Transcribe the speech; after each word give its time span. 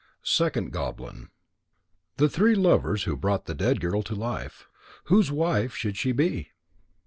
SECOND 0.23 0.71
GOBLIN 0.71 1.29
_The 2.17 2.27
Three 2.31 2.55
Lovers 2.55 3.03
who 3.03 3.15
brought 3.15 3.45
the 3.45 3.53
Dead 3.53 3.79
Girl 3.79 4.01
to 4.01 4.15
Life. 4.15 4.67
Whose 5.03 5.31
wife 5.31 5.75
should 5.75 5.95
she 5.95 6.11
be? 6.11 6.49